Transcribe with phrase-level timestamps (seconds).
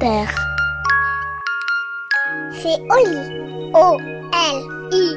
[0.00, 0.06] C'est
[2.88, 3.72] Oli.
[3.74, 5.16] O-L-I.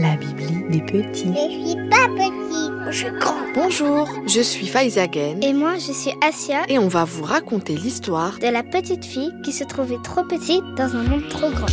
[0.00, 1.34] La Bibli des petits.
[1.34, 3.34] Je suis pas petit, je suis grand.
[3.54, 8.38] Bonjour, je suis Faizagen Et moi, je suis Asia, et on va vous raconter l'histoire
[8.38, 11.66] de la petite fille qui se trouvait trop petite dans un monde trop grand.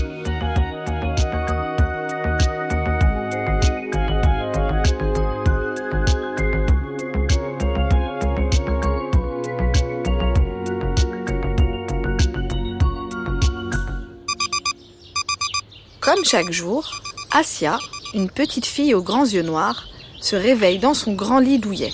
[16.03, 16.91] Comme chaque jour,
[17.31, 17.79] Asia,
[18.13, 19.87] une petite fille aux grands yeux noirs,
[20.19, 21.93] se réveille dans son grand lit douillet.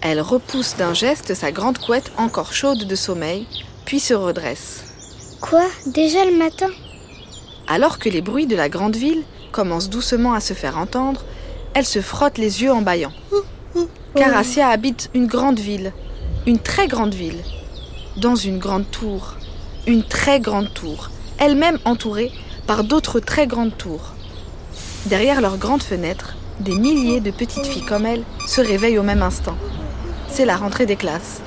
[0.00, 3.46] Elle repousse d'un geste sa grande couette encore chaude de sommeil,
[3.84, 4.82] puis se redresse.
[5.40, 5.64] Quoi?
[5.86, 6.70] Déjà le matin?
[7.68, 11.22] Alors que les bruits de la grande ville commencent doucement à se faire entendre,
[11.74, 13.12] elle se frotte les yeux en bâillant.
[14.16, 15.92] Car Asia habite une grande ville,
[16.48, 17.44] une très grande ville,
[18.16, 19.34] dans une grande tour,
[19.86, 22.32] une très grande tour, elle-même entourée
[22.66, 24.12] par d'autres très grandes tours.
[25.06, 29.22] Derrière leurs grandes fenêtres, des milliers de petites filles comme elle se réveillent au même
[29.22, 29.56] instant.
[30.28, 31.40] C'est la rentrée des classes.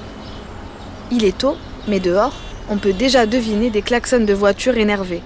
[1.11, 1.55] Il est tôt,
[1.87, 2.33] mais dehors,
[2.69, 5.21] on peut déjà deviner des klaxons de voitures énervées.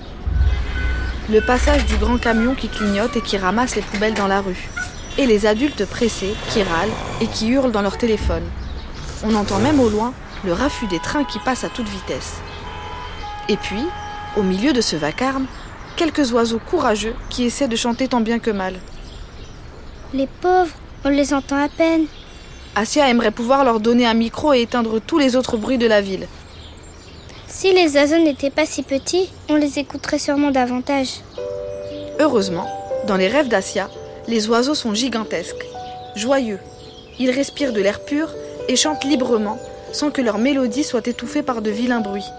[1.29, 4.69] Le passage du grand camion qui clignote et qui ramasse les poubelles dans la rue.
[5.17, 6.89] Et les adultes pressés qui râlent
[7.21, 8.43] et qui hurlent dans leur téléphone.
[9.23, 10.13] On entend même au loin
[10.45, 12.37] le raffut des trains qui passent à toute vitesse.
[13.47, 13.83] Et puis,
[14.37, 15.45] au milieu de ce vacarme,
[15.99, 18.75] quelques oiseaux courageux qui essaient de chanter tant bien que mal.
[20.13, 22.05] Les pauvres, on les entend à peine.
[22.73, 25.99] Asia aimerait pouvoir leur donner un micro et éteindre tous les autres bruits de la
[25.99, 26.25] ville.
[27.47, 31.19] Si les oiseaux n'étaient pas si petits, on les écouterait sûrement davantage.
[32.21, 32.69] Heureusement,
[33.05, 33.89] dans les rêves d'Asia,
[34.25, 35.65] les oiseaux sont gigantesques,
[36.15, 36.59] joyeux.
[37.19, 38.29] Ils respirent de l'air pur
[38.69, 39.59] et chantent librement
[39.91, 42.31] sans que leur mélodie soit étouffée par de vilains bruits.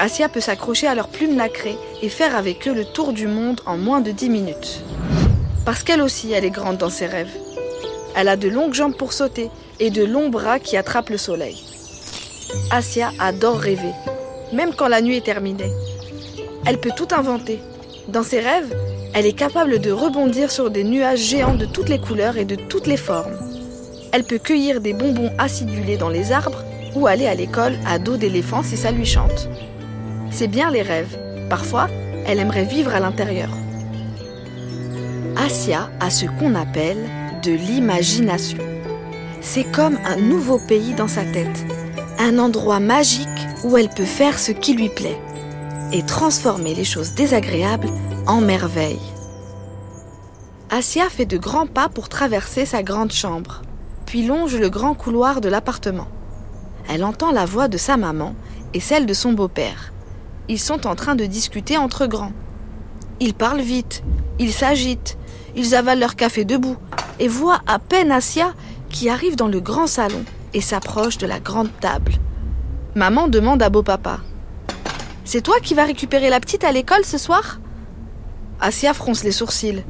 [0.00, 3.60] Asia peut s'accrocher à leurs plumes nacrées et faire avec eux le tour du monde
[3.66, 4.80] en moins de 10 minutes.
[5.66, 7.36] Parce qu'elle aussi, elle est grande dans ses rêves.
[8.16, 11.62] Elle a de longues jambes pour sauter et de longs bras qui attrapent le soleil.
[12.70, 13.92] Asia adore rêver,
[14.54, 15.70] même quand la nuit est terminée.
[16.64, 17.60] Elle peut tout inventer.
[18.08, 18.74] Dans ses rêves,
[19.12, 22.56] elle est capable de rebondir sur des nuages géants de toutes les couleurs et de
[22.56, 23.36] toutes les formes.
[24.12, 26.64] Elle peut cueillir des bonbons acidulés dans les arbres
[26.94, 29.46] ou aller à l'école à dos d'éléphant si ça lui chante.
[30.30, 31.18] C'est bien les rêves.
[31.48, 31.88] Parfois,
[32.26, 33.50] elle aimerait vivre à l'intérieur.
[35.36, 37.08] Asia a ce qu'on appelle
[37.42, 38.58] de l'imagination.
[39.40, 41.64] C'est comme un nouveau pays dans sa tête,
[42.18, 43.28] un endroit magique
[43.64, 45.18] où elle peut faire ce qui lui plaît
[45.92, 47.88] et transformer les choses désagréables
[48.26, 49.00] en merveilles.
[50.70, 53.62] Asia fait de grands pas pour traverser sa grande chambre,
[54.06, 56.06] puis longe le grand couloir de l'appartement.
[56.88, 58.34] Elle entend la voix de sa maman
[58.74, 59.92] et celle de son beau-père.
[60.50, 62.32] Ils sont en train de discuter entre grands.
[63.20, 64.02] Ils parlent vite,
[64.40, 65.16] ils s'agitent,
[65.54, 66.76] ils avalent leur café debout
[67.20, 68.52] et voient à peine Asia
[68.88, 72.14] qui arrive dans le grand salon et s'approche de la grande table.
[72.96, 74.18] Maman demande à beau-papa
[75.24, 77.60] C'est toi qui vas récupérer la petite à l'école ce soir?
[78.60, 79.84] Asia fronce les sourcils.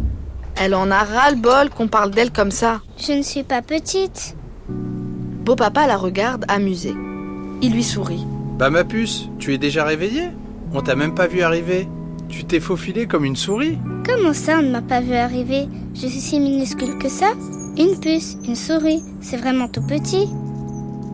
[0.57, 2.83] Elle en a ras-le-bol qu'on parle d'elle comme ça.
[2.99, 4.37] Je ne suis pas petite.
[4.69, 6.95] Beau-papa la regarde amusé.
[7.63, 8.27] Il lui sourit.
[8.59, 10.29] Bah ma puce, tu es déjà réveillée?
[10.73, 11.89] On t'a même pas vu arriver.
[12.29, 13.77] Tu t'es faufilée comme une souris.
[14.07, 15.67] Comment ça, on ne m'a pas vu arriver?
[15.95, 17.33] Je suis si minuscule que ça
[17.77, 20.29] Une puce, une souris, c'est vraiment tout petit.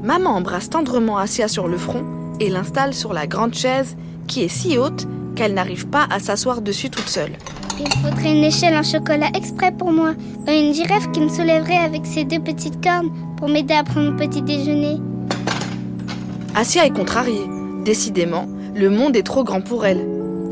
[0.03, 2.05] Maman embrasse tendrement Asia sur le front
[2.39, 3.97] et l'installe sur la grande chaise
[4.27, 5.07] qui est si haute
[5.37, 7.33] qu'elle n'arrive pas à s'asseoir dessus toute seule.
[7.81, 10.13] Il faudrait une échelle en chocolat exprès pour moi,
[10.47, 14.11] ou une girafe qui me soulèverait avec ses deux petites cornes pour m'aider à prendre
[14.11, 14.99] mon petit déjeuner.
[16.55, 17.47] Asia est contrariée.
[17.85, 20.07] Décidément, le monde est trop grand pour elle.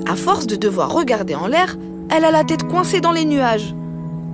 [0.06, 1.76] À force de devoir regarder en l'air,
[2.10, 3.74] elle a la tête coincée dans les nuages.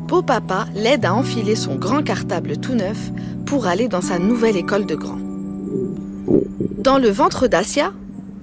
[0.06, 3.10] Beau papa l'aide à enfiler son grand cartable tout neuf
[3.46, 5.18] pour aller dans sa nouvelle école de grand.
[6.78, 7.92] Dans le ventre d'Asia,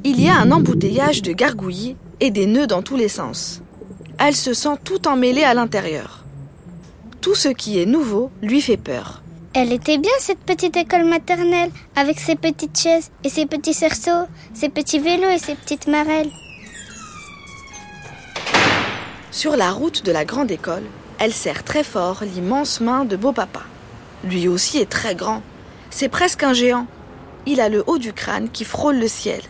[0.04, 3.62] il y a un embouteillage de gargouillis et des nœuds dans tous les sens.
[4.20, 6.26] Elle se sent tout emmêlée à l'intérieur.
[7.22, 9.22] Tout ce qui est nouveau lui fait peur.
[9.60, 14.28] Elle était bien cette petite école maternelle, avec ses petites chaises et ses petits cerceaux,
[14.54, 16.30] ses petits vélos et ses petites marelles.
[19.32, 20.84] Sur la route de la grande école,
[21.18, 23.62] elle serre très fort l'immense main de beau papa.
[24.24, 25.42] Lui aussi est très grand.
[25.90, 26.86] C'est presque un géant.
[27.48, 29.42] Il a le haut du crâne qui frôle le ciel.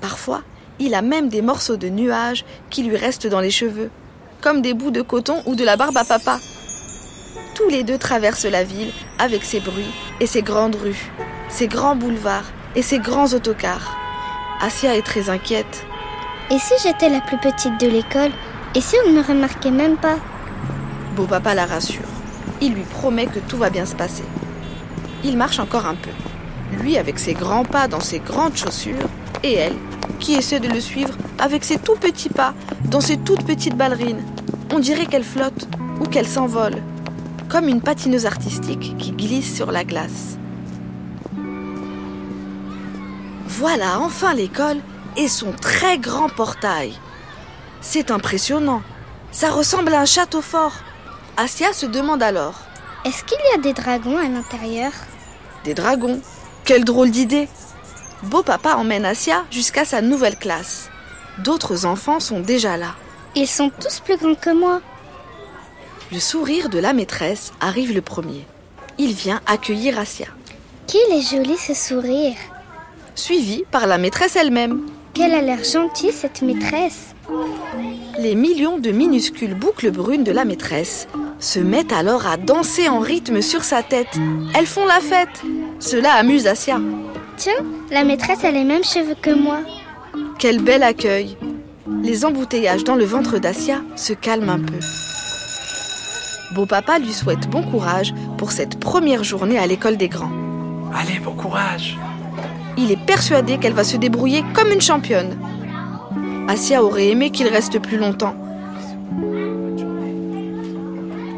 [0.00, 0.42] Parfois,
[0.80, 3.92] il a même des morceaux de nuages qui lui restent dans les cheveux,
[4.40, 6.40] comme des bouts de coton ou de la barbe à papa.
[7.62, 11.12] Tous les deux traversent la ville avec ses bruits et ses grandes rues,
[11.48, 13.96] ses grands boulevards et ses grands autocars.
[14.60, 15.86] Asia est très inquiète.
[16.50, 18.32] Et si j'étais la plus petite de l'école?
[18.74, 20.16] Et si on ne me remarquait même pas?
[21.14, 22.02] Beau papa la rassure.
[22.60, 24.24] Il lui promet que tout va bien se passer.
[25.22, 26.10] Il marche encore un peu.
[26.82, 29.08] Lui avec ses grands pas dans ses grandes chaussures,
[29.44, 29.76] et elle
[30.18, 32.54] qui essaie de le suivre avec ses tout petits pas
[32.86, 34.24] dans ses toutes petites ballerines.
[34.74, 35.68] On dirait qu'elle flotte
[36.00, 36.82] ou qu'elle s'envole,
[37.52, 40.38] comme une patineuse artistique qui glisse sur la glace.
[43.46, 44.78] Voilà enfin l'école
[45.18, 46.94] et son très grand portail.
[47.82, 48.80] C'est impressionnant.
[49.32, 50.72] Ça ressemble à un château fort.
[51.36, 52.54] Asia se demande alors.
[53.04, 54.92] Est-ce qu'il y a des dragons à l'intérieur?
[55.64, 56.22] Des dragons?
[56.64, 57.50] Quelle drôle d'idée
[58.22, 60.88] Beau papa emmène Asia jusqu'à sa nouvelle classe.
[61.44, 62.94] D'autres enfants sont déjà là.
[63.34, 64.80] Ils sont tous plus grands que moi.
[66.12, 68.44] Le sourire de la maîtresse arrive le premier.
[68.98, 70.26] Il vient accueillir Asia,
[70.86, 72.34] Qu'il est joli ce sourire.
[73.14, 74.82] suivi par la maîtresse elle-même.
[75.14, 77.14] Qu'elle a l'air gentille cette maîtresse.
[78.18, 83.00] Les millions de minuscules boucles brunes de la maîtresse se mettent alors à danser en
[83.00, 84.18] rythme sur sa tête.
[84.54, 85.42] Elles font la fête.
[85.78, 86.78] Cela amuse Asia.
[87.38, 89.60] Tiens, la maîtresse a les mêmes cheveux que moi.
[90.38, 91.36] Quel bel accueil
[92.02, 94.78] Les embouteillages dans le ventre d'Asia se calment un peu.
[96.54, 100.30] Beau papa lui souhaite bon courage pour cette première journée à l'école des grands.
[100.94, 101.98] Allez, bon courage.
[102.76, 105.38] Il est persuadé qu'elle va se débrouiller comme une championne.
[106.48, 108.34] Asia aurait aimé qu'il reste plus longtemps.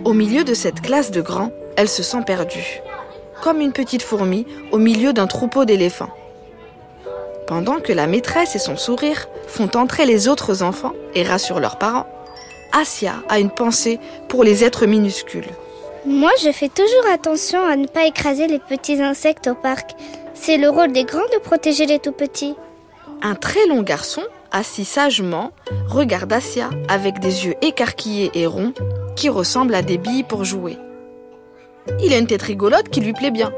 [0.04, 2.80] Au milieu de cette classe de grands, elle se sent perdue,
[3.40, 6.10] comme une petite fourmi au milieu d'un troupeau d'éléphants.
[7.46, 11.78] Pendant que la maîtresse et son sourire font entrer les autres enfants et rassurent leurs
[11.78, 12.06] parents,
[12.74, 15.48] Asia a une pensée pour les êtres minuscules.
[16.04, 19.92] Moi, je fais toujours attention à ne pas écraser les petits insectes au parc.
[20.34, 22.56] C'est le rôle des grands de protéger les tout petits.
[23.22, 25.52] Un très long garçon, assis sagement,
[25.88, 28.74] regarde Asia avec des yeux écarquillés et ronds
[29.14, 30.76] qui ressemblent à des billes pour jouer.
[32.02, 33.52] Il a une tête rigolote qui lui plaît bien.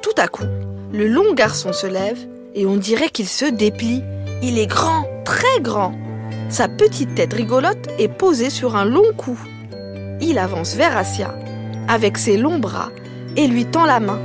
[0.00, 0.46] Tout à coup,
[0.90, 4.02] le long garçon se lève et on dirait qu'il se déplie.
[4.42, 5.92] Il est grand, très grand.
[6.48, 9.38] Sa petite tête rigolote est posée sur un long cou.
[10.20, 11.34] Il avance vers Asia
[11.88, 12.90] avec ses longs bras
[13.36, 14.20] et lui tend la main.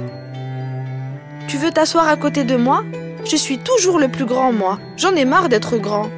[1.47, 2.83] Tu veux t'asseoir à côté de moi?
[3.29, 4.79] Je suis toujours le plus grand, moi.
[4.97, 6.09] J'en ai marre d'être grand.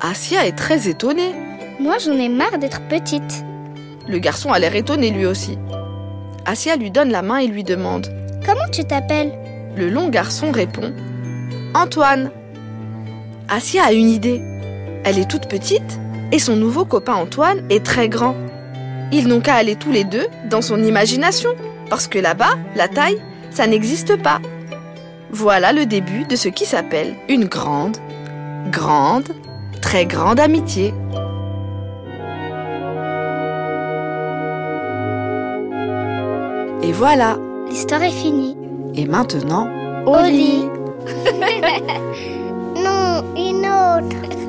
[0.00, 1.34] Asia est très étonnée.
[1.80, 3.44] Moi, j'en ai marre d'être petite.
[4.08, 5.58] Le garçon a l'air étonné lui aussi.
[6.46, 8.06] Asia lui donne la main et lui demande.
[8.46, 9.32] Comment tu t'appelles?
[9.76, 10.92] Le long garçon répond
[11.74, 12.30] Antoine.
[13.48, 14.40] Asia a une idée.
[15.08, 15.98] Elle est toute petite
[16.32, 18.34] et son nouveau copain Antoine est très grand.
[19.10, 21.48] Ils n'ont qu'à aller tous les deux dans son imagination,
[21.88, 23.16] parce que là-bas, la taille,
[23.50, 24.38] ça n'existe pas.
[25.30, 27.96] Voilà le début de ce qui s'appelle une grande,
[28.70, 29.30] grande,
[29.80, 30.92] très grande amitié.
[36.82, 37.38] Et voilà.
[37.70, 38.58] L'histoire est finie.
[38.94, 39.70] Et maintenant,
[40.04, 40.66] Au lit.
[42.76, 44.47] Non, une autre.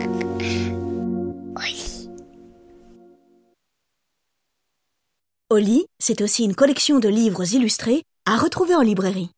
[5.51, 9.31] Oli, c'est aussi une collection de livres illustrés à retrouver en librairie.